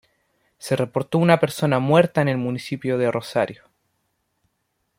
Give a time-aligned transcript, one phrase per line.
[0.57, 3.65] Se reportó una persona muerta en el municipio de Rosario.